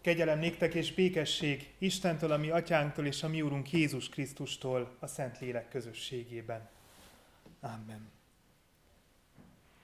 Kegyelem 0.00 0.38
néktek 0.38 0.74
és 0.74 0.94
békesség 0.94 1.72
Istentől, 1.78 2.32
a 2.32 2.36
mi 2.36 2.50
atyánktól 2.50 3.06
és 3.06 3.22
a 3.22 3.28
mi 3.28 3.42
úrunk 3.42 3.72
Jézus 3.72 4.08
Krisztustól 4.08 4.96
a 4.98 5.06
Szentlélek 5.06 5.68
közösségében. 5.68 6.68
Amen. 7.60 8.10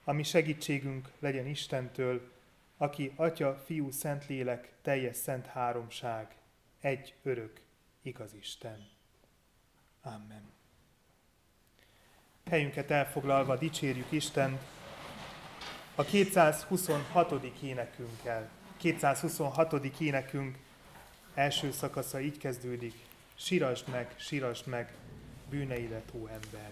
A 0.04 0.12
mi 0.12 0.22
segítségünk 0.22 1.12
legyen 1.18 1.46
Istentől, 1.46 2.30
aki 2.76 3.12
Atya, 3.16 3.62
Fiú, 3.64 3.90
Szentlélek, 3.90 4.72
teljes 4.82 5.16
szent 5.16 5.46
háromság, 5.46 6.36
egy 6.80 7.14
örök, 7.22 7.60
igaz 8.02 8.34
Isten. 8.34 8.88
Amen. 10.02 10.52
Helyünket 12.50 12.90
elfoglalva 12.90 13.56
dicsérjük 13.56 14.12
Istent 14.12 14.60
a 15.94 16.02
226. 16.02 17.32
énekünkkel. 17.62 18.50
226. 18.76 20.00
énekünk 20.00 20.56
első 21.34 21.70
szakasza 21.70 22.20
így 22.20 22.38
kezdődik. 22.38 22.94
Sirasd 23.34 23.88
meg, 23.88 24.14
sirasd 24.16 24.66
meg, 24.66 24.92
bűneidet, 25.50 26.12
ó 26.14 26.26
ember. 26.26 26.70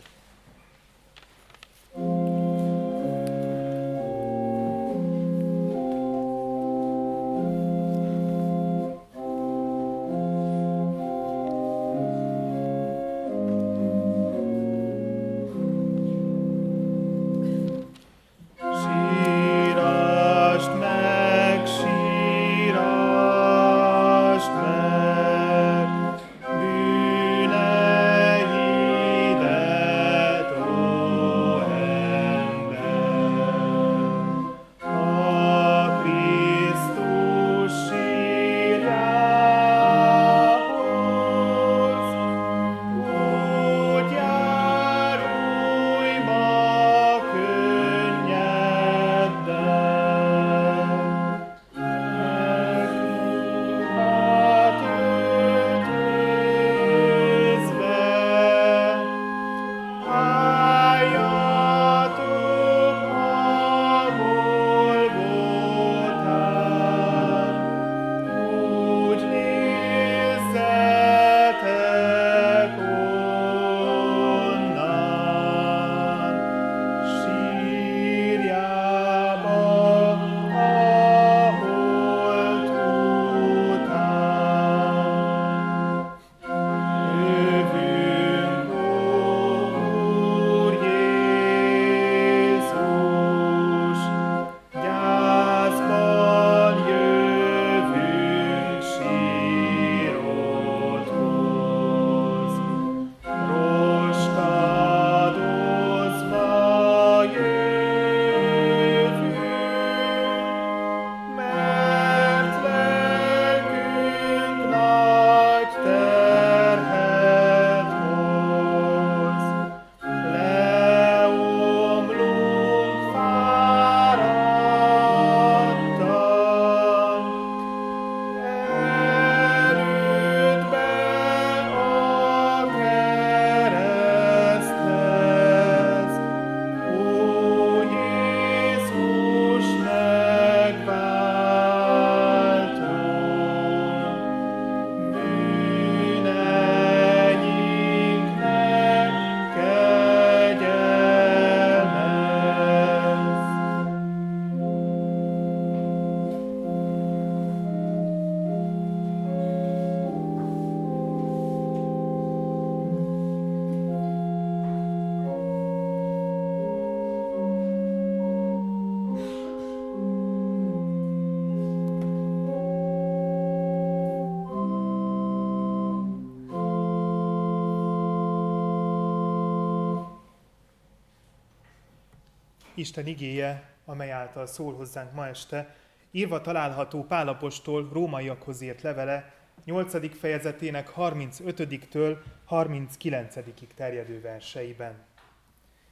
Isten 182.84 183.06
igéje, 183.06 183.70
amely 183.84 184.10
által 184.10 184.46
szól 184.46 184.74
hozzánk 184.74 185.12
ma 185.12 185.26
este, 185.26 185.76
írva 186.10 186.40
található 186.40 187.04
Pálapostól 187.04 187.88
rómaiakhoz 187.92 188.60
írt 188.60 188.82
levele 188.82 189.34
8. 189.64 190.18
fejezetének 190.18 190.92
35-től 190.96 192.16
39-ig 192.50 193.66
terjedő 193.74 194.20
verseiben. 194.20 195.04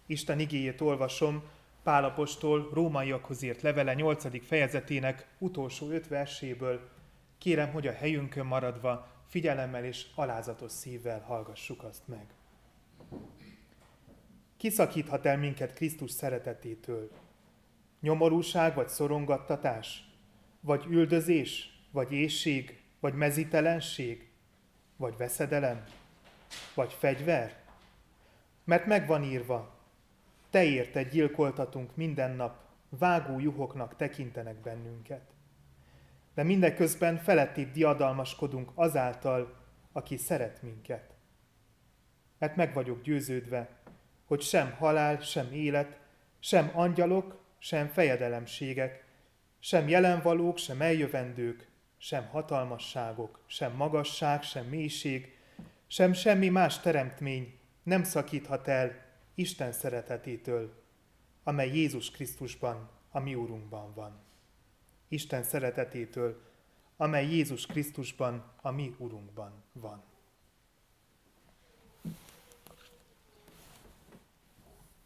Isten 0.06 0.38
igéjét 0.38 0.80
olvasom 0.80 1.42
Pálapostól 1.82 2.70
rómaiakhoz 2.72 3.42
írt 3.42 3.62
levele 3.62 3.94
8. 3.94 4.46
fejezetének 4.46 5.26
utolsó 5.38 5.90
öt 5.90 6.08
verséből. 6.08 6.88
Kérem, 7.38 7.72
hogy 7.72 7.86
a 7.86 7.92
helyünkön 7.92 8.46
maradva 8.46 9.08
figyelemmel 9.28 9.84
és 9.84 10.06
alázatos 10.14 10.72
szívvel 10.72 11.20
hallgassuk 11.20 11.82
azt 11.82 12.08
meg. 12.08 12.26
Kiszakíthat 14.62 15.26
el 15.26 15.38
minket 15.38 15.74
Krisztus 15.74 16.10
szeretetétől? 16.10 17.10
Nyomorúság 18.00 18.74
vagy 18.74 18.88
szorongattatás? 18.88 20.04
Vagy 20.60 20.84
üldözés? 20.88 21.80
Vagy 21.90 22.12
éjség? 22.12 22.82
Vagy 23.00 23.14
mezítelenség? 23.14 24.30
Vagy 24.96 25.16
veszedelem? 25.16 25.84
Vagy 26.74 26.92
fegyver? 26.92 27.62
Mert 28.64 28.86
megvan 28.86 29.22
írva, 29.22 29.78
te 30.50 30.64
érted 30.64 31.10
gyilkoltatunk 31.10 31.96
minden 31.96 32.36
nap, 32.36 32.58
vágó 32.88 33.40
juhoknak 33.40 33.96
tekintenek 33.96 34.56
bennünket. 34.56 35.30
De 36.34 36.42
mindeközben 36.42 37.18
felettébb 37.18 37.72
diadalmaskodunk 37.72 38.70
azáltal, 38.74 39.56
aki 39.92 40.16
szeret 40.16 40.62
minket. 40.62 41.14
Mert 42.38 42.56
meg 42.56 42.74
vagyok 42.74 43.02
győződve, 43.02 43.81
hogy 44.32 44.42
sem 44.42 44.72
halál, 44.78 45.20
sem 45.20 45.52
élet, 45.52 45.98
sem 46.40 46.70
angyalok, 46.74 47.40
sem 47.58 47.88
fejedelemségek, 47.88 49.04
sem 49.58 49.88
jelenvalók, 49.88 50.58
sem 50.58 50.80
eljövendők, 50.80 51.68
sem 51.96 52.26
hatalmasságok, 52.26 53.40
sem 53.46 53.72
magasság, 53.72 54.42
sem 54.42 54.66
mélység, 54.66 55.38
sem 55.86 56.12
semmi 56.12 56.48
más 56.48 56.80
teremtmény 56.80 57.58
nem 57.82 58.02
szakíthat 58.02 58.68
el 58.68 59.04
Isten 59.34 59.72
szeretetétől, 59.72 60.82
amely 61.44 61.70
Jézus 61.70 62.10
Krisztusban, 62.10 62.90
a 63.10 63.20
mi 63.20 63.34
Úrunkban 63.34 63.94
van. 63.94 64.20
Isten 65.08 65.42
szeretetétől, 65.42 66.42
amely 66.96 67.26
Jézus 67.26 67.66
Krisztusban, 67.66 68.52
a 68.62 68.70
mi 68.70 68.94
Urunkban 68.98 69.64
van. 69.72 70.11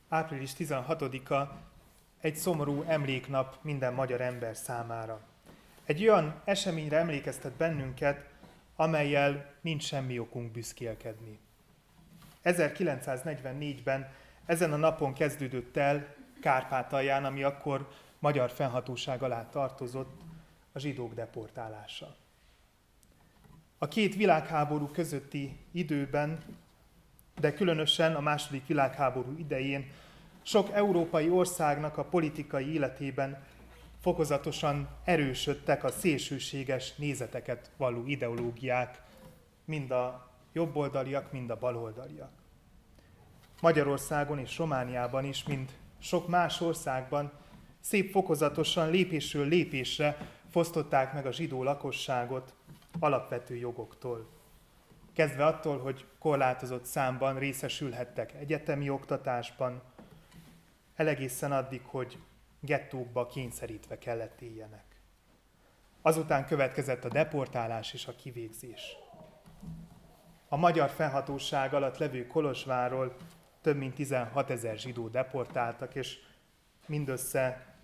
Április 0.08 0.52
16-a 0.58 1.56
egy 2.20 2.36
szomorú 2.36 2.82
emléknap 2.82 3.58
minden 3.62 3.94
magyar 3.94 4.20
ember 4.20 4.56
számára. 4.56 5.20
Egy 5.84 6.02
olyan 6.02 6.40
eseményre 6.44 6.98
emlékeztet 6.98 7.52
bennünket, 7.52 8.28
amelyel 8.76 9.54
nincs 9.60 9.84
semmi 9.84 10.18
okunk 10.18 10.52
büszkélkedni. 10.52 11.38
1944-ben 12.44 14.12
ezen 14.44 14.72
a 14.72 14.76
napon 14.76 15.12
kezdődött 15.12 15.76
el 15.76 16.14
Kárpátalján, 16.40 17.24
ami 17.24 17.42
akkor 17.42 17.88
magyar 18.18 18.50
fennhatóság 18.50 19.22
alá 19.22 19.48
tartozott, 19.48 20.20
a 20.72 20.78
zsidók 20.78 21.14
deportálása. 21.14 22.16
A 23.78 23.88
két 23.88 24.16
világháború 24.16 24.86
közötti 24.86 25.58
időben, 25.72 26.38
de 27.40 27.52
különösen 27.52 28.14
a 28.14 28.20
második 28.20 28.66
világháború 28.66 29.34
idején 29.38 29.90
sok 30.42 30.70
európai 30.72 31.30
országnak 31.30 31.98
a 31.98 32.04
politikai 32.04 32.72
életében 32.72 33.44
fokozatosan 34.00 34.88
erősödtek 35.04 35.84
a 35.84 35.90
szélsőséges 35.90 36.94
nézeteket 36.94 37.70
való 37.76 38.06
ideológiák, 38.06 39.02
mind 39.64 39.90
a 39.90 40.30
jobboldaliak, 40.52 41.32
mind 41.32 41.50
a 41.50 41.58
baloldaliak. 41.58 42.30
Magyarországon 43.60 44.38
és 44.38 44.58
Romániában 44.58 45.24
is, 45.24 45.44
mint 45.44 45.72
sok 45.98 46.28
más 46.28 46.60
országban 46.60 47.32
szép 47.80 48.10
fokozatosan 48.10 48.90
lépésről 48.90 49.48
lépésre 49.48 50.16
fosztották 50.50 51.12
meg 51.12 51.26
a 51.26 51.32
zsidó 51.32 51.62
lakosságot 51.62 52.54
alapvető 52.98 53.56
jogoktól. 53.56 54.35
Kezdve 55.16 55.46
attól, 55.46 55.78
hogy 55.78 56.06
korlátozott 56.18 56.84
számban 56.84 57.38
részesülhettek 57.38 58.32
egyetemi 58.34 58.90
oktatásban, 58.90 59.82
elegészen 60.94 61.52
addig, 61.52 61.82
hogy 61.84 62.18
gettókba 62.60 63.26
kényszerítve 63.26 63.98
kellett 63.98 64.40
éljenek. 64.40 64.84
Azután 66.02 66.46
következett 66.46 67.04
a 67.04 67.08
deportálás 67.08 67.92
és 67.92 68.06
a 68.06 68.16
kivégzés. 68.16 68.96
A 70.48 70.56
magyar 70.56 70.90
felhatóság 70.90 71.74
alatt 71.74 71.98
levő 71.98 72.26
Kolozsváról 72.26 73.16
több 73.60 73.76
mint 73.76 73.94
16 73.94 74.50
ezer 74.50 74.78
zsidó 74.78 75.08
deportáltak, 75.08 75.94
és 75.94 76.18
mindössze 76.86 77.74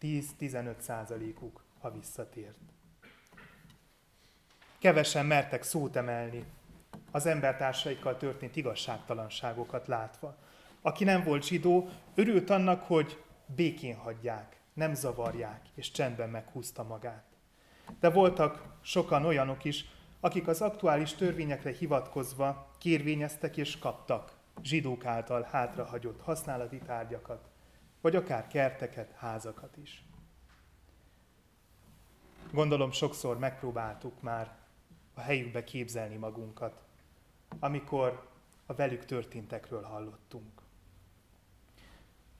10-15 0.00 0.78
százalékuk, 0.78 1.64
ha 1.80 1.90
visszatért. 1.90 2.58
Kevesen 4.80 5.26
mertek 5.26 5.62
szót 5.62 5.96
emelni 5.96 6.44
az 7.10 7.26
embertársaikkal 7.26 8.16
történt 8.16 8.56
igazságtalanságokat 8.56 9.86
látva. 9.86 10.36
Aki 10.82 11.04
nem 11.04 11.24
volt 11.24 11.46
zsidó, 11.46 11.88
örült 12.14 12.50
annak, 12.50 12.82
hogy 12.82 13.22
békén 13.46 13.96
hagyják, 13.96 14.60
nem 14.72 14.94
zavarják, 14.94 15.60
és 15.74 15.90
csendben 15.90 16.28
meghúzta 16.28 16.82
magát. 16.82 17.24
De 18.00 18.10
voltak 18.10 18.64
sokan 18.80 19.24
olyanok 19.24 19.64
is, 19.64 19.84
akik 20.20 20.48
az 20.48 20.60
aktuális 20.60 21.14
törvényekre 21.14 21.72
hivatkozva 21.72 22.70
kérvényeztek 22.78 23.56
és 23.56 23.78
kaptak 23.78 24.32
zsidók 24.62 25.04
által 25.04 25.48
hátrahagyott 25.50 26.20
használati 26.20 26.78
tárgyakat, 26.78 27.48
vagy 28.00 28.16
akár 28.16 28.46
kerteket, 28.46 29.12
házakat 29.16 29.76
is. 29.76 30.04
Gondolom 32.52 32.90
sokszor 32.92 33.38
megpróbáltuk 33.38 34.22
már 34.22 34.59
a 35.14 35.20
helyükbe 35.20 35.64
képzelni 35.64 36.16
magunkat, 36.16 36.82
amikor 37.58 38.28
a 38.66 38.74
velük 38.74 39.04
történtekről 39.04 39.82
hallottunk. 39.82 40.60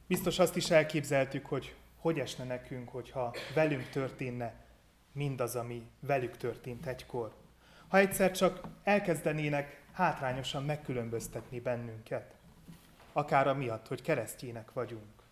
Biztos 0.06 0.38
azt 0.38 0.56
is 0.56 0.70
elképzeltük, 0.70 1.46
hogy 1.46 1.74
hogy 2.00 2.18
esne 2.18 2.44
nekünk, 2.44 2.88
hogyha 2.88 3.34
velünk 3.54 3.88
történne 3.88 4.54
mindaz, 5.12 5.56
ami 5.56 5.86
velük 6.00 6.36
történt 6.36 6.86
egykor. 6.86 7.34
Ha 7.88 7.98
egyszer 7.98 8.30
csak 8.30 8.60
elkezdenének 8.82 9.82
hátrányosan 9.92 10.64
megkülönböztetni 10.64 11.60
bennünket, 11.60 12.34
akár 13.12 13.48
amiatt, 13.48 13.88
hogy 13.88 14.02
keresztjének 14.02 14.72
vagyunk. 14.72 15.22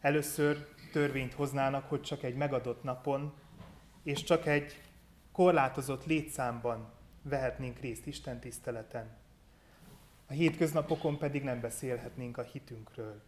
Először 0.00 0.68
törvényt 0.92 1.34
hoznának, 1.34 1.88
hogy 1.88 2.02
csak 2.02 2.22
egy 2.22 2.36
megadott 2.36 2.82
napon, 2.82 3.32
és 4.02 4.22
csak 4.22 4.46
egy 4.46 4.80
korlátozott 5.34 6.06
létszámban 6.06 6.92
vehetnénk 7.22 7.78
részt 7.78 8.06
Isten 8.06 8.40
tiszteleten. 8.40 9.16
A 10.26 10.32
hétköznapokon 10.32 11.18
pedig 11.18 11.42
nem 11.42 11.60
beszélhetnénk 11.60 12.38
a 12.38 12.42
hitünkről. 12.42 13.22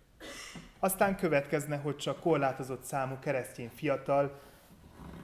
Aztán 0.78 1.16
következne, 1.16 1.76
hogy 1.76 1.96
csak 1.96 2.20
korlátozott 2.20 2.84
számú 2.84 3.18
keresztény 3.18 3.70
fiatal 3.74 4.40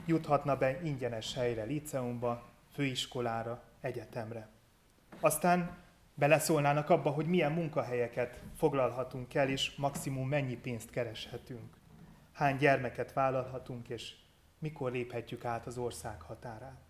juthatna 0.07 0.57
be 0.57 0.81
ingyenes 0.83 1.35
helyre, 1.35 1.63
liceumba, 1.63 2.51
főiskolára, 2.73 3.63
egyetemre. 3.81 4.49
Aztán 5.21 5.77
beleszólnának 6.15 6.91
abba, 6.91 7.11
hogy 7.11 7.27
milyen 7.27 7.53
munkahelyeket 7.53 8.43
foglalhatunk 8.57 9.35
el, 9.35 9.49
és 9.49 9.75
maximum 9.75 10.29
mennyi 10.29 10.57
pénzt 10.57 10.91
kereshetünk. 10.91 11.77
Hány 12.33 12.57
gyermeket 12.57 13.13
vállalhatunk, 13.13 13.89
és 13.89 14.15
mikor 14.63 14.93
léphetjük 14.93 15.45
át 15.45 15.67
az 15.67 15.79
ország 15.79 16.21
határát. 16.21 16.81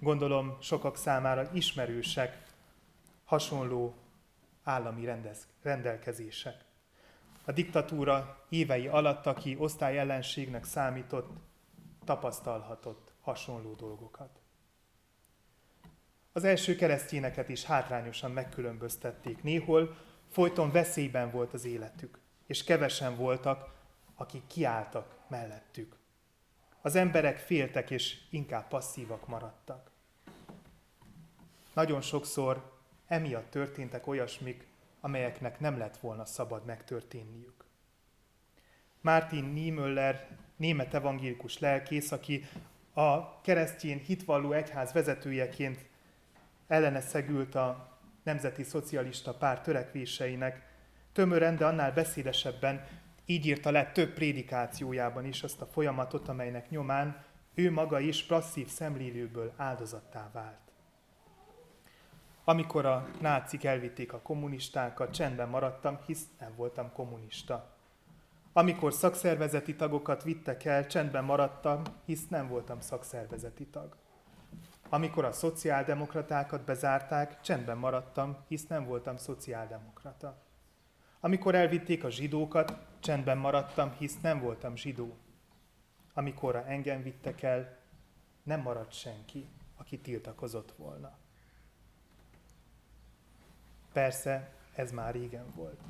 Gondolom 0.00 0.56
sokak 0.60 0.96
számára 0.96 1.50
ismerősek 1.52 2.52
hasonló 3.24 3.94
állami 4.62 5.04
rendez, 5.04 5.46
rendelkezések. 5.62 6.64
A 7.44 7.52
diktatúra 7.52 8.44
évei 8.48 8.86
alatt, 8.86 9.26
aki 9.26 9.56
osztályellenségnek 9.58 10.64
számított, 10.64 11.30
tapasztalhatott 12.04 13.12
hasonló 13.20 13.74
dolgokat. 13.74 14.40
Az 16.32 16.44
első 16.44 16.76
keresztényeket 16.76 17.48
is 17.48 17.64
hátrányosan 17.64 18.30
megkülönböztették. 18.30 19.42
Néhol 19.42 19.96
folyton 20.30 20.70
veszélyben 20.70 21.30
volt 21.30 21.52
az 21.52 21.64
életük, 21.64 22.18
és 22.46 22.64
kevesen 22.64 23.16
voltak, 23.16 23.72
akik 24.14 24.46
kiálltak 24.46 25.18
mellettük. 25.28 25.96
Az 26.80 26.94
emberek 26.94 27.38
féltek 27.38 27.90
és 27.90 28.18
inkább 28.30 28.68
passzívak 28.68 29.28
maradtak. 29.28 29.90
Nagyon 31.72 32.00
sokszor 32.00 32.72
emiatt 33.06 33.50
történtek 33.50 34.06
olyasmik, 34.06 34.66
amelyeknek 35.00 35.60
nem 35.60 35.78
lett 35.78 35.96
volna 35.96 36.24
szabad 36.24 36.64
megtörténniük. 36.64 37.64
Martin 39.00 39.44
Niemöller, 39.44 40.28
német 40.56 40.94
evangélikus 40.94 41.58
lelkész, 41.58 42.12
aki 42.12 42.44
a 42.92 43.40
keresztjén 43.40 43.98
hitvalló 43.98 44.52
egyház 44.52 44.92
vezetőjeként 44.92 45.86
ellene 46.66 47.00
szegült 47.00 47.54
a 47.54 47.98
nemzeti 48.22 48.62
szocialista 48.62 49.34
párt 49.34 49.62
törekvéseinek, 49.62 50.72
tömören, 51.12 51.56
de 51.56 51.66
annál 51.66 51.92
beszédesebben 51.92 52.86
így 53.26 53.46
írta 53.46 53.70
le 53.70 53.92
több 53.92 54.12
prédikációjában 54.12 55.24
is 55.24 55.42
azt 55.42 55.60
a 55.60 55.66
folyamatot, 55.66 56.28
amelynek 56.28 56.70
nyomán 56.70 57.24
ő 57.54 57.70
maga 57.70 58.00
is 58.00 58.22
passzív 58.22 58.68
szemlélőből 58.68 59.52
áldozattá 59.56 60.30
vált. 60.32 60.58
Amikor 62.44 62.86
a 62.86 63.08
nácik 63.20 63.64
elvitték 63.64 64.12
a 64.12 64.20
kommunistákat, 64.20 65.12
csendben 65.12 65.48
maradtam, 65.48 65.98
hisz 66.06 66.24
nem 66.38 66.52
voltam 66.56 66.92
kommunista. 66.92 67.72
Amikor 68.52 68.92
szakszervezeti 68.92 69.76
tagokat 69.76 70.22
vittek 70.22 70.64
el, 70.64 70.86
csendben 70.86 71.24
maradtam, 71.24 71.82
hisz 72.04 72.28
nem 72.28 72.48
voltam 72.48 72.80
szakszervezeti 72.80 73.66
tag. 73.66 73.96
Amikor 74.88 75.24
a 75.24 75.32
szociáldemokratákat 75.32 76.64
bezárták, 76.64 77.40
csendben 77.40 77.78
maradtam, 77.78 78.36
hisz 78.48 78.66
nem 78.66 78.86
voltam 78.86 79.16
szociáldemokrata. 79.16 80.42
Amikor 81.24 81.54
elvitték 81.54 82.04
a 82.04 82.10
zsidókat, 82.10 82.78
csendben 83.00 83.38
maradtam, 83.38 83.92
hisz 83.98 84.20
nem 84.20 84.40
voltam 84.40 84.76
zsidó. 84.76 85.16
Amikor 86.14 86.56
engem 86.56 87.02
vittek 87.02 87.42
el, 87.42 87.78
nem 88.42 88.60
maradt 88.60 88.92
senki, 88.92 89.48
aki 89.76 89.98
tiltakozott 89.98 90.72
volna. 90.76 91.18
Persze, 93.92 94.52
ez 94.74 94.92
már 94.92 95.14
régen 95.14 95.46
volt. 95.54 95.80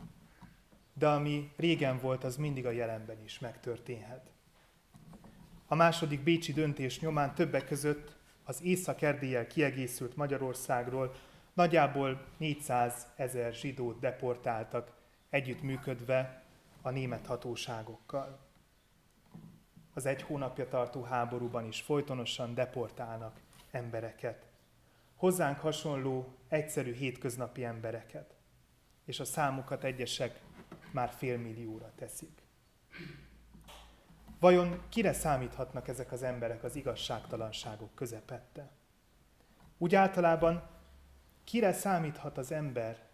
De 0.93 1.09
ami 1.09 1.53
régen 1.57 1.99
volt, 1.99 2.25
az 2.25 2.37
mindig 2.37 2.67
a 2.67 2.71
jelenben 2.71 3.23
is 3.23 3.39
megtörténhet. 3.39 4.31
A 5.67 5.75
második 5.75 6.23
bécsi 6.23 6.53
döntés 6.53 7.01
nyomán 7.01 7.35
többek 7.35 7.67
között 7.67 8.17
az 8.45 8.63
észak 8.63 8.99
kiegészült 9.49 10.17
Magyarországról 10.17 11.15
nagyjából 11.53 12.27
400 12.37 13.07
ezer 13.17 13.53
zsidót 13.53 13.99
deportáltak 13.99 15.03
együttműködve 15.35 16.43
a 16.83 16.91
német 16.91 17.27
hatóságokkal. 17.27 18.39
az 19.95 20.07
egy 20.07 20.23
hónapja 20.23 20.69
tartó 20.69 21.03
háborúban 21.03 21.67
is 21.67 21.81
folytonosan 21.81 22.55
deportálnak 22.55 23.41
embereket. 23.71 24.47
Hozzánk 25.17 25.59
hasonló, 25.59 26.35
egyszerű 26.49 26.93
hétköznapi 26.93 27.65
embereket. 27.65 28.35
És 29.05 29.21
a 29.21 29.25
számukat 29.25 29.85
egyesek 29.85 30.41
már 30.91 31.11
félmillióra 31.11 31.93
teszik. 31.97 32.43
Vajon 34.39 34.83
kire 34.89 35.13
számíthatnak 35.13 35.89
ezek 35.89 36.13
az 36.13 36.23
emberek 36.23 36.65
az 36.65 36.77
igazságtalanságok 36.77 37.95
közepette? 37.95 38.71
Úgy 39.79 39.95
általában 39.95 40.69
kire 41.45 41.73
számíthat 41.73 42.39
az 42.39 42.53
ember, 42.53 43.13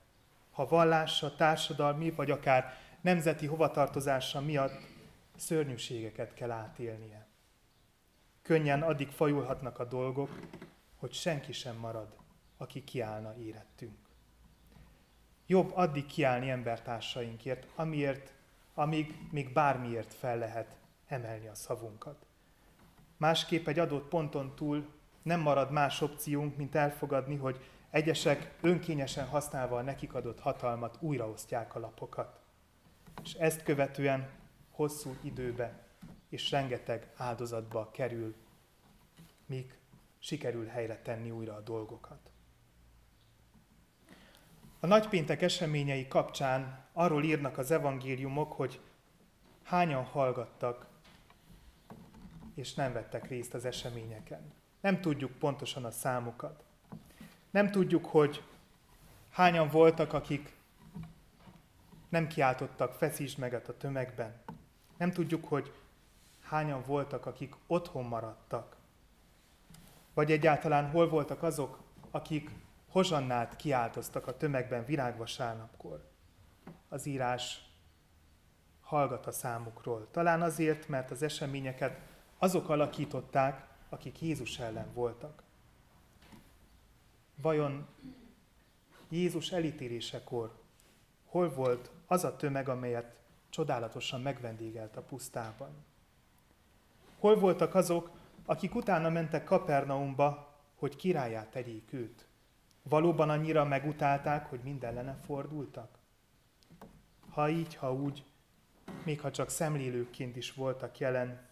ha 0.51 0.67
vallása, 0.67 1.35
társadalmi 1.35 2.11
vagy 2.11 2.31
akár 2.31 2.75
nemzeti 3.01 3.47
hovatartozása 3.47 4.41
miatt 4.41 4.89
szörnyűségeket 5.37 6.35
kell 6.35 6.51
átélnie. 6.51 7.27
Könnyen 8.43 8.83
addig 8.83 9.09
fajulhatnak 9.09 9.79
a 9.79 9.85
dolgok, 9.85 10.39
hogy 10.97 11.13
senki 11.13 11.53
sem 11.53 11.77
marad, 11.77 12.17
aki 12.57 12.85
kiállna 12.85 13.37
érettünk. 13.37 13.99
Jobb 15.47 15.73
addig 15.75 16.07
kiállni 16.07 16.51
embertársainkért, 16.51 17.67
amiért, 17.75 18.33
amíg 18.75 19.15
még 19.31 19.53
bármiért 19.53 20.15
fel 20.15 20.39
lehet 20.39 20.77
emelni 21.07 21.49
a 21.49 21.55
szavunkat. 21.55 22.27
Másképp 23.17 23.67
egy 23.67 23.79
adott 23.79 24.09
ponton 24.09 24.55
túl 24.55 24.93
nem 25.23 25.41
marad 25.41 25.71
más 25.71 26.01
opciónk, 26.01 26.57
mint 26.57 26.75
elfogadni, 26.75 27.37
hogy 27.37 27.61
egyesek 27.91 28.55
önkényesen 28.61 29.27
használva 29.27 29.77
a 29.77 29.83
nekik 29.83 30.15
adott 30.15 30.41
hatalmat 30.41 30.97
újraosztják 31.01 31.75
a 31.75 31.79
lapokat. 31.79 32.41
És 33.23 33.35
ezt 33.35 33.63
követően 33.63 34.29
hosszú 34.71 35.17
időbe 35.23 35.87
és 36.29 36.51
rengeteg 36.51 37.13
áldozatba 37.17 37.91
kerül, 37.91 38.35
míg 39.47 39.79
sikerül 40.19 40.67
helyre 40.67 41.01
tenni 41.03 41.31
újra 41.31 41.55
a 41.55 41.61
dolgokat. 41.61 42.31
A 44.81 44.87
nagypéntek 44.87 45.43
eseményei 45.43 46.09
kapcsán 46.09 46.85
arról 46.93 47.25
írnak 47.25 47.59
az 47.59 47.71
evangéliumok, 47.71 48.53
hogy 48.53 48.81
hányan 49.63 50.05
hallgattak 50.05 50.87
és 52.55 52.75
nem 52.75 52.93
vettek 52.93 53.29
részt 53.29 53.55
az 53.55 53.65
eseményeken. 53.65 54.53
Nem 54.81 55.01
tudjuk 55.01 55.33
pontosan 55.33 55.85
a 55.85 55.91
számukat. 55.91 56.65
Nem 57.51 57.71
tudjuk, 57.71 58.07
hogy 58.07 58.43
hányan 59.31 59.69
voltak, 59.69 60.13
akik 60.13 60.59
nem 62.09 62.27
kiáltottak, 62.27 62.93
feszítsd 62.93 63.39
meget 63.39 63.69
a 63.69 63.77
tömegben. 63.77 64.43
Nem 64.97 65.11
tudjuk, 65.13 65.45
hogy 65.45 65.73
hányan 66.43 66.83
voltak, 66.87 67.27
akik 67.27 67.55
otthon 67.67 68.05
maradtak. 68.05 68.77
Vagy 70.15 70.31
egyáltalán 70.31 70.91
hol 70.91 71.09
voltak 71.09 71.43
azok, 71.43 71.79
akik 72.11 72.51
hozsannát 72.89 73.57
kiáltoztak 73.57 74.27
a 74.27 74.37
tömegben 74.37 74.85
virágvasárnapkor. 74.85 76.09
Az 76.89 77.07
írás 77.07 77.71
hallgat 78.81 79.27
a 79.27 79.33
számukról. 79.33 80.09
Talán 80.11 80.43
azért, 80.43 80.89
mert 80.89 81.11
az 81.11 81.23
eseményeket 81.23 82.01
azok 82.39 82.69
alakították, 82.69 83.67
akik 83.89 84.21
Jézus 84.21 84.59
ellen 84.59 84.93
voltak. 84.93 85.43
Vajon 87.43 87.87
Jézus 89.09 89.53
elítélésekor 89.53 90.59
hol 91.25 91.51
volt 91.51 91.91
az 92.07 92.25
a 92.25 92.37
tömeg, 92.37 92.69
amelyet 92.69 93.17
csodálatosan 93.49 94.21
megvendégelt 94.21 94.97
a 94.97 95.03
pusztában? 95.03 95.85
Hol 97.19 97.39
voltak 97.39 97.75
azok, 97.75 98.11
akik 98.45 98.75
utána 98.75 99.09
mentek 99.09 99.45
Kapernaumba, 99.45 100.59
hogy 100.75 100.97
királyát 100.97 101.51
tegyék 101.51 101.93
őt? 101.93 102.27
Valóban 102.83 103.31
annyira 103.31 103.65
megutálták, 103.65 104.47
hogy 104.47 104.61
mindellene 104.63 105.19
fordultak? 105.25 105.99
Ha 107.31 107.49
így, 107.49 107.75
ha 107.75 107.95
úgy, 107.95 108.25
még 109.05 109.21
ha 109.21 109.31
csak 109.31 109.51
szemlélőként 109.51 110.37
is 110.37 110.53
voltak 110.53 110.99
jelen, 110.99 111.49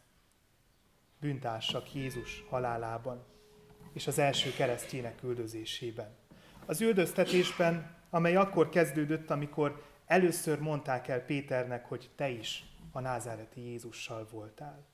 bűntársak 1.20 1.94
Jézus 1.94 2.44
halálában 2.48 3.24
és 3.98 4.06
az 4.06 4.18
első 4.18 4.52
keresztjének 4.52 5.22
üldözésében. 5.22 6.16
Az 6.66 6.80
üldöztetésben, 6.80 7.94
amely 8.10 8.36
akkor 8.36 8.68
kezdődött, 8.68 9.30
amikor 9.30 9.82
először 10.06 10.58
mondták 10.58 11.08
el 11.08 11.20
Péternek, 11.20 11.86
hogy 11.86 12.10
te 12.16 12.28
is 12.28 12.64
a 12.92 13.00
názáreti 13.00 13.60
Jézussal 13.60 14.28
voltál. 14.30 14.86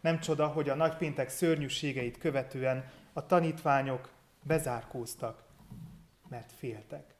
Nem 0.00 0.20
csoda, 0.20 0.46
hogy 0.46 0.68
a 0.68 0.74
nagypéntek 0.74 1.28
szörnyűségeit 1.28 2.18
követően 2.18 2.90
a 3.12 3.26
tanítványok 3.26 4.08
bezárkóztak, 4.42 5.44
mert 6.28 6.52
féltek. 6.52 7.14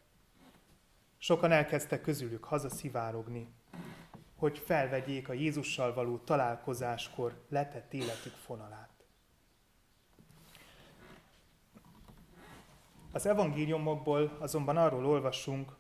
Sokan 1.19 1.53
elkezdtek 1.53 2.01
közülük 2.01 2.45
hazaszivárogni, 2.45 3.49
hogy 4.37 4.59
felvegyék 4.59 5.29
a 5.29 5.33
Jézussal 5.33 5.95
való 5.95 6.19
találkozáskor 6.19 7.45
letett 7.49 7.93
életük 7.93 8.35
fonalát. 8.45 8.92
Az 13.13 13.27
evangéliumokból 13.27 14.37
azonban 14.39 14.77
arról 14.77 15.07
olvasunk, 15.07 15.73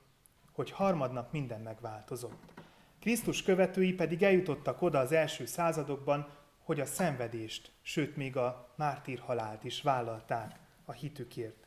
hogy 0.52 0.70
harmadnap 0.70 1.32
minden 1.32 1.60
megváltozott. 1.60 2.52
Krisztus 3.00 3.42
követői 3.42 3.92
pedig 3.92 4.22
eljutottak 4.22 4.82
oda 4.82 4.98
az 4.98 5.12
első 5.12 5.46
századokban, 5.46 6.28
hogy 6.64 6.80
a 6.80 6.84
szenvedést, 6.84 7.72
sőt 7.82 8.16
még 8.16 8.36
a 8.36 8.74
mártír 8.76 9.18
halált 9.18 9.64
is 9.64 9.82
vállalták 9.82 10.58
a 10.84 10.92
hitükért. 10.92 11.66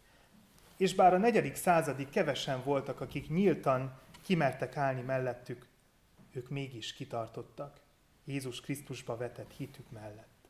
És 0.78 0.96
bár 0.96 1.14
a 1.14 1.18
negyedik 1.18 1.56
századig 1.56 2.10
kevesen 2.10 2.62
voltak, 2.64 3.02
akik 3.02 3.30
nyíltan 3.30 4.00
kimertek 4.22 4.78
állni 4.78 5.02
mellettük, 5.02 5.68
ők 6.32 6.50
mégis 6.50 6.94
kitartottak 6.94 7.80
Jézus 8.26 8.62
Krisztusba 8.62 9.18
vetett 9.18 9.52
hitük 9.58 9.92
mellett. 9.92 10.50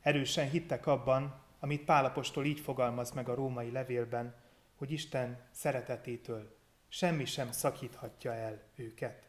Erősen 0.00 0.48
hittek 0.48 0.86
abban, 0.86 1.40
amit 1.60 1.84
Pálapostól 1.84 2.44
így 2.44 2.60
fogalmaz 2.60 3.10
meg 3.10 3.28
a 3.28 3.34
római 3.34 3.70
levélben, 3.70 4.34
hogy 4.76 4.90
Isten 4.90 5.38
szeretetétől 5.50 6.56
semmi 6.88 7.24
sem 7.24 7.52
szakíthatja 7.52 8.32
el 8.32 8.62
őket. 8.74 9.28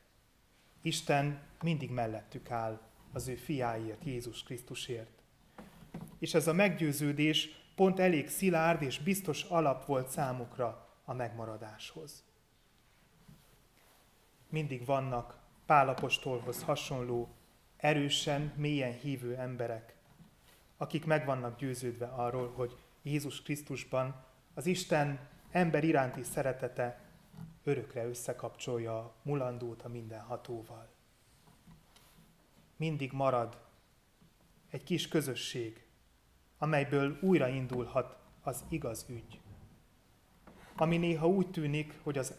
Isten 0.82 1.42
mindig 1.62 1.90
mellettük 1.90 2.52
áll 2.52 2.82
az 3.14 3.28
ő 3.28 3.36
fiáért, 3.36 4.04
Jézus 4.04 4.44
Krisztusért. 4.44 5.22
És 6.20 6.34
ez 6.34 6.48
a 6.48 6.54
meggyőződés 6.54 7.50
pont 7.76 8.00
elég 8.00 8.30
szilárd 8.30 8.82
és 8.82 9.00
biztos 9.00 9.44
alap 9.44 9.86
volt 9.86 10.08
számukra 10.08 10.90
a 11.06 11.14
megmaradáshoz 11.14 12.24
mindig 14.52 14.86
vannak 14.86 15.40
Pálapostolhoz 15.66 16.64
hasonló, 16.64 17.30
erősen, 17.78 18.54
mélyen 18.56 18.94
hívő 18.94 19.36
emberek, 19.36 19.96
akik 20.82 21.06
meg 21.06 21.26
vannak 21.26 21.58
győződve 21.58 22.06
arról, 22.06 22.52
hogy 22.52 22.78
Jézus 23.02 23.42
Krisztusban 23.42 24.24
az 24.54 24.66
Isten 24.66 25.20
ember 25.52 25.84
iránti 25.84 26.24
szeretete 26.24 27.02
örökre 27.64 28.06
összekapcsolja 28.06 28.98
a 28.98 29.14
mulandót 29.22 29.82
a 29.82 29.88
mindenhatóval. 29.88 30.88
Mindig 32.76 33.12
marad 33.12 33.62
egy 34.70 34.84
kis 34.84 35.08
közösség, 35.08 35.86
amelyből 36.58 37.18
újraindulhat 37.22 38.18
az 38.42 38.64
igaz 38.70 39.06
ügy. 39.10 39.40
Ami 40.76 40.98
néha 40.98 41.28
úgy 41.28 41.52
tűnik, 41.52 42.00
hogy 42.04 42.18
az 42.18 42.36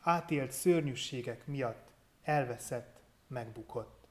átélt 0.00 0.50
szörnyűségek 0.50 1.46
miatt 1.46 1.90
elveszett, 2.22 3.00
megbukott. 3.26 4.01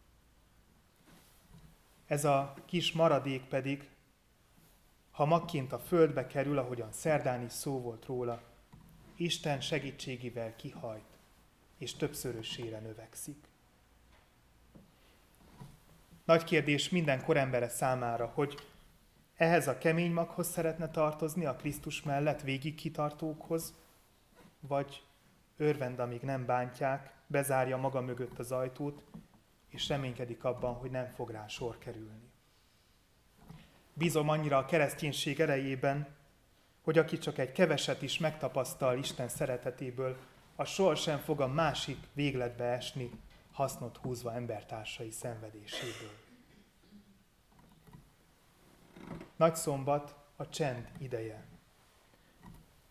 Ez 2.12 2.26
a 2.26 2.54
kis 2.66 2.92
maradék 2.92 3.44
pedig, 3.44 3.90
ha 5.12 5.26
magként 5.26 5.72
a 5.72 5.80
földbe 5.80 6.28
kerül, 6.28 6.58
ahogyan 6.58 6.92
szerdán 6.92 7.44
is 7.44 7.52
szó 7.52 7.82
volt 7.82 8.06
róla, 8.06 8.42
Isten 9.16 9.62
segítségével 9.62 10.56
kihajt, 10.56 11.18
és 11.78 11.96
többszörösére 11.96 12.80
növekszik. 12.80 13.48
Nagy 16.26 16.44
kérdés 16.44 16.90
minden 16.90 17.24
korembere 17.24 17.70
számára, 17.70 18.26
hogy 18.26 18.56
ehhez 19.36 19.68
a 19.68 19.78
kemény 19.78 20.12
maghoz 20.12 20.48
szeretne 20.48 20.90
tartozni, 20.90 21.46
a 21.46 21.56
Krisztus 21.56 22.04
mellett 22.04 22.42
végig 22.42 22.76
kitartókhoz, 22.76 23.74
vagy 24.60 25.04
örvend, 25.58 26.00
amíg 26.00 26.22
nem 26.22 26.46
bántják, 26.46 27.16
bezárja 27.28 27.78
maga 27.78 28.02
mögött 28.02 28.40
az 28.40 28.52
ajtót, 28.52 29.04
és 29.72 29.88
reménykedik 29.88 30.44
abban, 30.44 30.74
hogy 30.74 30.92
nem 30.92 31.08
fog 31.08 31.30
rá 31.30 31.48
sor 31.48 31.78
kerülni. 31.78 32.30
Bízom 33.94 34.30
annyira 34.30 34.58
a 34.58 34.66
kereszténység 34.66 35.40
erejében, 35.40 36.08
hogy 36.82 36.98
aki 36.98 37.18
csak 37.18 37.38
egy 37.38 37.52
keveset 37.52 38.02
is 38.02 38.18
megtapasztal 38.18 38.98
Isten 38.98 39.28
szeretetéből, 39.28 40.18
a 40.56 40.66
sohasem 40.66 41.18
fog 41.18 41.42
a 41.42 41.48
másik 41.48 41.98
végletbe 42.14 42.64
esni, 42.64 43.12
hasznot 43.52 43.98
húzva 43.98 44.34
embertársai 44.34 45.12
szenvedéséből. 45.12 46.12
Nagy 49.36 49.56
szombat 49.56 50.16
a 50.36 50.50
csend 50.50 50.92
ideje. 50.98 51.46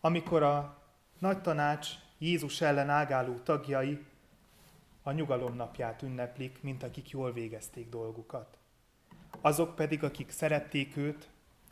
Amikor 0.01 0.43
a 0.43 0.81
nagy 1.19 1.41
tanács 1.41 1.89
Jézus 2.17 2.61
ellen 2.61 2.89
ágáló 2.89 3.33
tagjai 3.33 4.05
a 5.03 5.11
nyugalom 5.11 5.55
napját 5.55 6.01
ünneplik, 6.01 6.61
mint 6.61 6.83
akik 6.83 7.09
jól 7.09 7.31
végezték 7.31 7.89
dolgukat. 7.89 8.57
Azok 9.41 9.75
pedig, 9.75 10.03
akik 10.03 10.31
szerették 10.31 10.97
őt, 10.97 11.29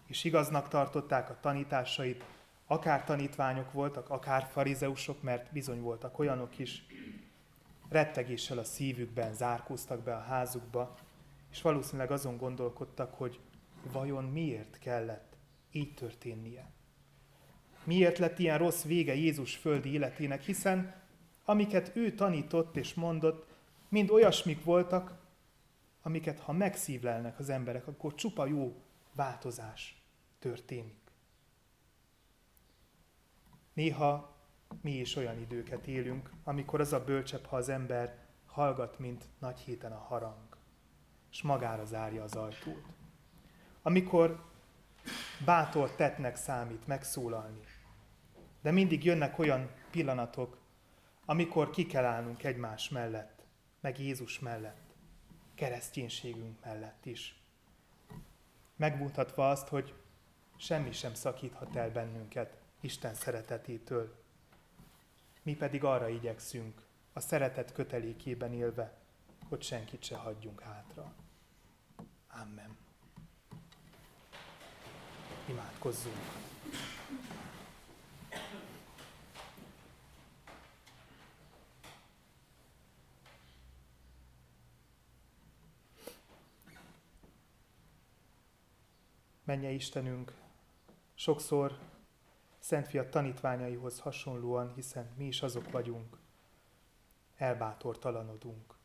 és 0.07 0.23
igaznak 0.23 0.67
tartották 0.67 1.29
a 1.29 1.39
tanításait, 1.39 2.23
akár 2.67 3.03
tanítványok 3.03 3.71
voltak, 3.71 4.09
akár 4.09 4.47
farizeusok, 4.51 5.21
mert 5.21 5.51
bizony 5.51 5.81
voltak 5.81 6.19
olyanok 6.19 6.59
is, 6.59 6.85
rettegéssel 7.89 8.57
a 8.57 8.63
szívükben 8.63 9.33
zárkóztak 9.33 9.99
be 9.99 10.15
a 10.15 10.21
házukba, 10.21 10.95
és 11.51 11.61
valószínűleg 11.61 12.11
azon 12.11 12.37
gondolkodtak, 12.37 13.13
hogy 13.13 13.39
vajon 13.91 14.23
miért 14.23 14.77
kellett 14.79 15.35
így 15.71 15.93
történnie. 15.93 16.71
Miért 17.83 18.17
lett 18.17 18.39
ilyen 18.39 18.57
rossz 18.57 18.83
vége 18.83 19.15
Jézus 19.15 19.55
földi 19.55 19.93
életének, 19.93 20.41
hiszen 20.41 20.98
amiket 21.49 21.95
ő 21.95 22.13
tanított 22.13 22.75
és 22.75 22.93
mondott, 22.93 23.47
mind 23.87 24.09
olyasmik 24.09 24.63
voltak, 24.63 25.13
amiket 26.01 26.39
ha 26.39 26.51
megszívlelnek 26.51 27.39
az 27.39 27.49
emberek, 27.49 27.87
akkor 27.87 28.15
csupa 28.15 28.45
jó 28.45 28.81
változás 29.13 30.03
történik. 30.39 31.11
Néha 33.73 34.35
mi 34.81 34.91
is 34.91 35.15
olyan 35.15 35.39
időket 35.39 35.87
élünk, 35.87 36.31
amikor 36.43 36.79
az 36.79 36.93
a 36.93 37.03
bölcsebb, 37.03 37.45
ha 37.45 37.55
az 37.55 37.69
ember 37.69 38.17
hallgat, 38.45 38.99
mint 38.99 39.25
nagy 39.39 39.59
héten 39.59 39.91
a 39.91 40.05
harang, 40.07 40.57
és 41.31 41.41
magára 41.41 41.85
zárja 41.85 42.23
az 42.23 42.35
ajtót. 42.35 42.85
Amikor 43.81 44.43
bátor 45.45 45.91
tettnek 45.91 46.35
számít 46.35 46.87
megszólalni, 46.87 47.63
de 48.61 48.71
mindig 48.71 49.03
jönnek 49.03 49.39
olyan 49.39 49.69
pillanatok, 49.91 50.57
amikor 51.29 51.69
ki 51.69 51.85
kell 51.85 52.05
állnunk 52.05 52.43
egymás 52.43 52.89
mellett, 52.89 53.43
meg 53.79 53.99
Jézus 53.99 54.39
mellett, 54.39 54.93
kereszténységünk 55.55 56.65
mellett 56.65 57.05
is. 57.05 57.41
Megmutatva 58.75 59.49
azt, 59.49 59.67
hogy 59.67 59.93
semmi 60.57 60.91
sem 60.91 61.13
szakíthat 61.13 61.75
el 61.75 61.91
bennünket 61.91 62.57
Isten 62.79 63.13
szeretetétől. 63.13 64.23
Mi 65.41 65.55
pedig 65.55 65.83
arra 65.83 66.07
igyekszünk, 66.07 66.81
a 67.13 67.19
szeretet 67.19 67.73
kötelékében 67.73 68.53
élve, 68.53 68.97
hogy 69.49 69.61
senkit 69.61 70.03
se 70.03 70.15
hagyjunk 70.15 70.61
hátra. 70.61 71.13
Amen. 72.27 72.77
Imádkozzunk. 75.45 76.15
Menje 89.49 89.69
Istenünk, 89.69 90.33
sokszor 91.13 91.79
Szent 92.59 92.87
Fiat 92.87 93.09
tanítványaihoz 93.09 93.99
hasonlóan, 93.99 94.73
hiszen 94.73 95.09
mi 95.17 95.25
is 95.25 95.41
azok 95.41 95.71
vagyunk, 95.71 96.17
elbátortalanodunk. 97.37 98.75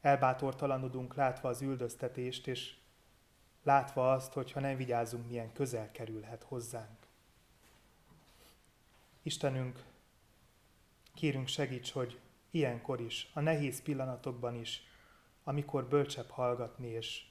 Elbátortalanodunk 0.00 1.14
látva 1.14 1.48
az 1.48 1.62
üldöztetést, 1.62 2.46
és 2.46 2.76
látva 3.62 4.12
azt, 4.12 4.32
hogy 4.32 4.52
ha 4.52 4.60
nem 4.60 4.76
vigyázunk, 4.76 5.26
milyen 5.26 5.52
közel 5.52 5.90
kerülhet 5.90 6.42
hozzánk. 6.42 7.06
Istenünk, 9.22 9.84
kérünk 11.14 11.48
segíts, 11.48 11.92
hogy 11.92 12.20
ilyenkor 12.50 13.00
is, 13.00 13.30
a 13.34 13.40
nehéz 13.40 13.82
pillanatokban 13.82 14.54
is, 14.54 14.82
amikor 15.44 15.88
bölcsebb 15.88 16.28
hallgatni 16.28 16.88
és 16.88 17.29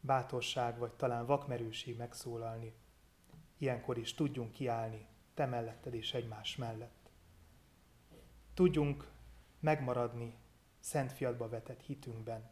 bátorság 0.00 0.78
vagy 0.78 0.92
talán 0.92 1.26
vakmerőség 1.26 1.96
megszólalni, 1.96 2.74
ilyenkor 3.58 3.98
is 3.98 4.14
tudjunk 4.14 4.52
kiállni 4.52 5.06
te 5.34 5.46
melletted 5.46 5.94
és 5.94 6.14
egymás 6.14 6.56
mellett. 6.56 7.10
Tudjunk 8.54 9.10
megmaradni 9.60 10.38
Szent 10.80 11.12
Fiatba 11.12 11.48
vetett 11.48 11.82
hitünkben, 11.82 12.50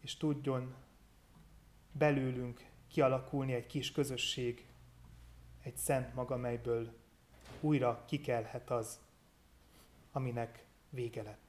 és 0.00 0.16
tudjon 0.16 0.74
belőlünk 1.92 2.70
kialakulni 2.88 3.52
egy 3.52 3.66
kis 3.66 3.92
közösség, 3.92 4.66
egy 5.62 5.76
szent 5.76 6.14
maga, 6.14 6.36
melyből 6.36 6.96
újra 7.60 8.04
kikelhet 8.06 8.70
az, 8.70 9.00
aminek 10.12 10.64
vége 10.90 11.22
lett. 11.22 11.45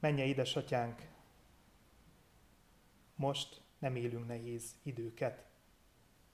Menje, 0.00 0.24
édesatyánk, 0.24 1.08
most 3.14 3.62
nem 3.78 3.96
élünk 3.96 4.26
nehéz 4.26 4.76
időket, 4.82 5.44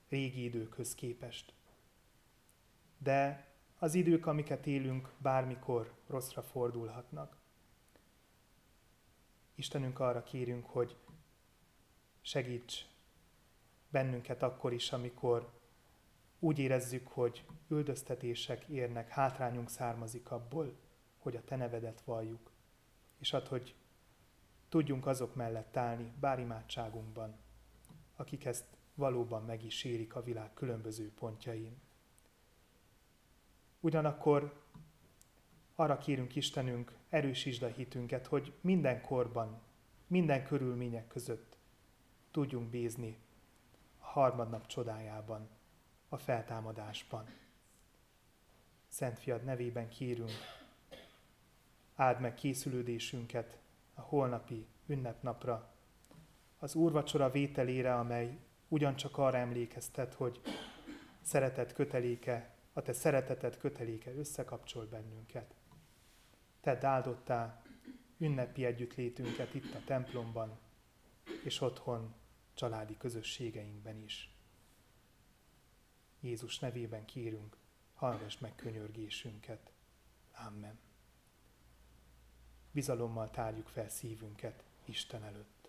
régi 0.09 0.43
időkhöz 0.43 0.95
képest. 0.95 1.53
De 2.97 3.47
az 3.77 3.93
idők, 3.93 4.25
amiket 4.25 4.67
élünk, 4.67 5.13
bármikor 5.17 5.93
rosszra 6.07 6.41
fordulhatnak. 6.41 7.37
Istenünk 9.55 9.99
arra 9.99 10.23
kérünk, 10.23 10.65
hogy 10.65 10.95
segíts 12.21 12.85
bennünket 13.89 14.43
akkor 14.43 14.73
is, 14.73 14.91
amikor 14.91 15.61
úgy 16.39 16.59
érezzük, 16.59 17.07
hogy 17.07 17.45
üldöztetések 17.67 18.63
érnek, 18.67 19.09
hátrányunk 19.09 19.69
származik 19.69 20.31
abból, 20.31 20.77
hogy 21.17 21.35
a 21.35 21.43
Te 21.43 21.55
nevedet 21.55 22.01
valljuk, 22.01 22.52
és 23.23 23.33
ad, 23.33 23.47
hogy 23.47 23.75
tudjunk 24.69 25.05
azok 25.05 25.35
mellett 25.35 25.77
állni, 25.77 26.11
bár 26.19 26.39
imádságunkban, 26.39 27.35
akik 28.15 28.45
ezt 28.45 28.65
valóban 28.95 29.43
meg 29.43 29.63
is 29.63 29.83
érik 29.83 30.15
a 30.15 30.23
világ 30.23 30.53
különböző 30.53 31.11
pontjain. 31.13 31.81
Ugyanakkor 33.79 34.63
arra 35.75 35.97
kérünk 35.97 36.35
Istenünk, 36.35 36.97
erősítsd 37.09 37.63
a 37.63 37.67
hitünket, 37.67 38.27
hogy 38.27 38.53
minden 38.61 39.01
korban, 39.01 39.61
minden 40.07 40.43
körülmények 40.43 41.07
között 41.07 41.57
tudjunk 42.31 42.69
bízni 42.69 43.17
a 43.99 44.05
harmadnap 44.05 44.67
csodájában, 44.67 45.49
a 46.09 46.17
feltámadásban. 46.17 47.25
Szent 48.87 49.19
Fiad 49.19 49.43
nevében 49.43 49.89
kérünk, 49.89 50.62
áld 51.95 52.19
meg 52.19 52.33
készülődésünket 52.33 53.59
a 53.93 54.01
holnapi 54.01 54.67
ünnepnapra, 54.85 55.73
az 56.57 56.75
úrvacsora 56.75 57.29
vételére, 57.29 57.95
amely 57.95 58.39
ugyancsak 58.67 59.17
arra 59.17 59.37
emlékeztet, 59.37 60.13
hogy 60.13 60.41
szeretet 61.21 61.73
köteléke, 61.73 62.55
a 62.73 62.81
te 62.81 62.93
szereteted 62.93 63.57
köteléke 63.57 64.13
összekapcsol 64.13 64.85
bennünket. 64.85 65.55
Te 66.61 66.87
áldottá 66.87 67.61
ünnepi 68.17 68.65
együttlétünket 68.65 69.53
itt 69.53 69.73
a 69.73 69.83
templomban, 69.85 70.59
és 71.43 71.61
otthon 71.61 72.13
családi 72.53 72.97
közösségeinkben 72.97 74.03
is. 74.03 74.37
Jézus 76.19 76.59
nevében 76.59 77.05
kérünk, 77.05 77.57
hallgass 77.93 78.37
meg 78.37 78.55
könyörgésünket. 78.55 79.71
Amen. 80.47 80.79
Bizalommal 82.73 83.29
tárjuk 83.29 83.67
fel 83.67 83.89
szívünket 83.89 84.63
Isten 84.85 85.23
előtt. 85.23 85.62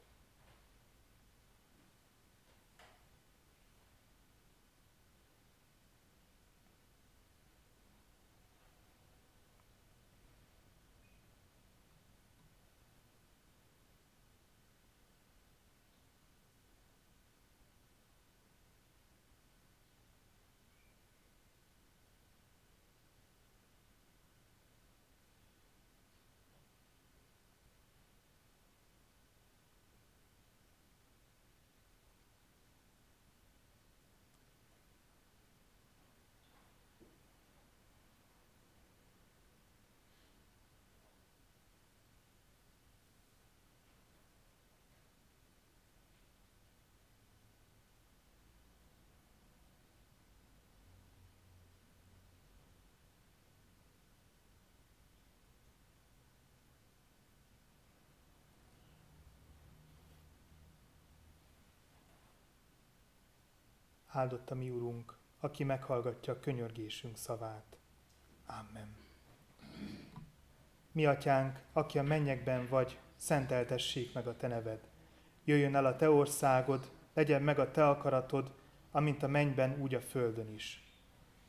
Áldott 64.15 64.51
a 64.51 64.55
mi 64.55 64.71
Urunk, 64.71 65.17
aki 65.41 65.65
meghallgatja 65.65 66.33
a 66.33 66.41
könyörgésünk 66.41 67.17
szavát. 67.17 67.77
Amen. 68.47 68.97
Mi 70.93 71.07
atyánk, 71.07 71.61
aki 71.73 71.99
a 71.99 72.03
mennyekben 72.03 72.69
vagy, 72.69 72.99
szenteltessék 73.17 74.15
meg 74.15 74.27
a 74.27 74.37
te 74.37 74.47
neved. 74.47 74.89
Jöjjön 75.45 75.75
el 75.75 75.87
a 75.87 75.97
te 75.97 76.11
országod, 76.11 76.91
legyen 77.15 77.43
meg 77.43 77.59
a 77.59 77.71
te 77.71 77.89
akaratod, 77.89 78.55
amint 78.91 79.23
a 79.23 79.29
mennyben, 79.29 79.81
úgy 79.81 79.95
a 79.95 80.01
földön 80.01 80.53
is. 80.53 80.83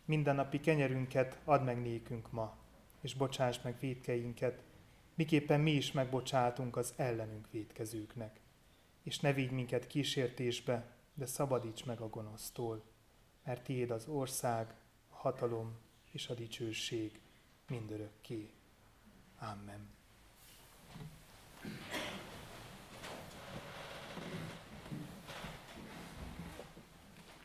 Minden 0.06 0.36
napi 0.36 0.60
kenyerünket 0.60 1.40
add 1.44 1.62
meg 1.62 1.82
nékünk 1.82 2.32
ma, 2.32 2.58
és 3.02 3.14
bocsáss 3.14 3.62
meg 3.62 3.80
védkeinket, 3.80 4.64
miképpen 5.16 5.60
mi 5.60 5.72
is 5.72 5.92
megbocsátunk 5.92 6.78
az 6.78 6.94
ellenünk 6.96 7.52
védkezőknek. 7.52 8.40
És 9.04 9.20
ne 9.20 9.34
vigy 9.34 9.52
minket 9.52 9.88
kísértésbe, 9.88 10.95
de 11.16 11.26
szabadíts 11.26 11.86
meg 11.86 12.00
a 12.00 12.10
gonosztól, 12.10 12.84
mert 13.44 13.64
tiéd 13.64 13.92
az 13.92 14.08
ország, 14.08 14.74
a 15.10 15.16
hatalom 15.16 15.78
és 16.12 16.28
a 16.28 16.34
dicsőség 16.34 17.20
mindörökké. 17.68 18.52
Amen. 19.40 19.94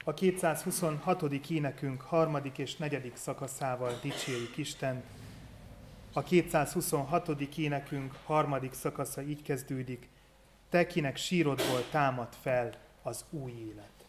A 0.04 0.14
226. 0.14 1.22
énekünk 1.32 2.00
harmadik 2.00 2.58
és 2.58 2.76
negyedik 2.76 3.16
szakaszával 3.16 3.98
dicsérjük 4.02 4.56
Istent. 4.56 5.04
A 6.12 6.22
226. 6.22 7.28
énekünk 7.56 8.14
harmadik 8.24 8.72
szakasza 8.72 9.22
így 9.22 9.42
kezdődik. 9.42 10.08
Te, 10.68 10.86
kinek 10.86 11.16
sírodból 11.16 11.88
támad 11.90 12.34
fel 12.34 12.89
az 13.02 13.24
új 13.30 13.52
élet. 13.52 13.99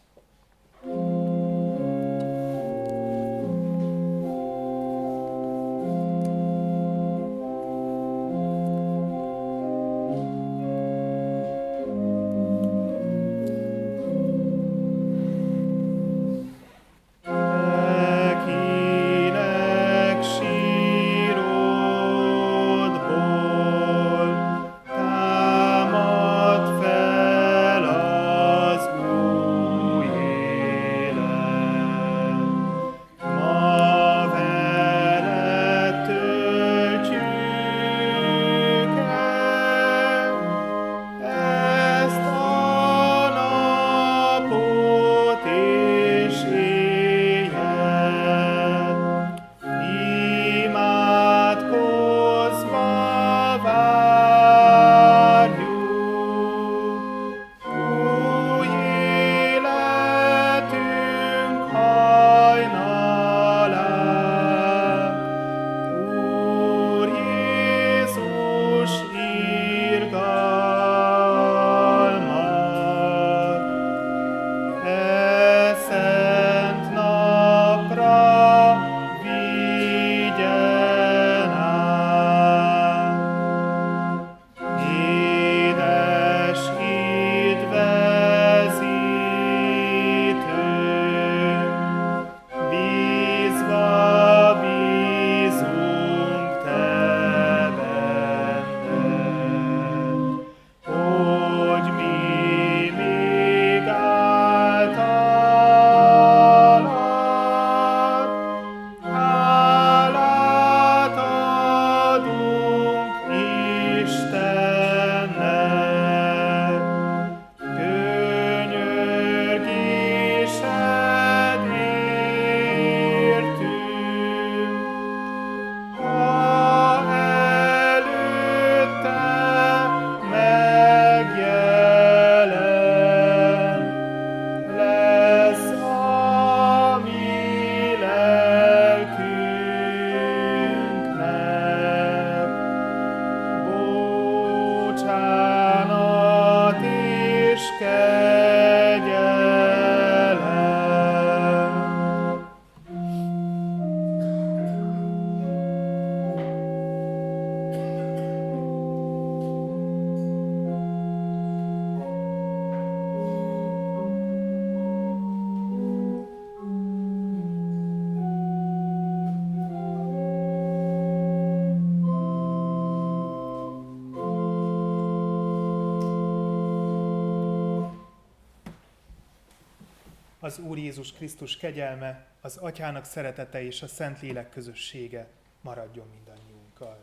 Jézus 181.02 181.16
Krisztus 181.16 181.56
kegyelme, 181.56 182.26
az 182.40 182.56
Atyának 182.56 183.04
szeretete 183.04 183.62
és 183.62 183.82
a 183.82 183.86
Szentlélek 183.86 184.50
közössége 184.50 185.28
maradjon 185.60 186.08
mindannyiunkkal. 186.08 186.98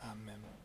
Amen. 0.00 0.55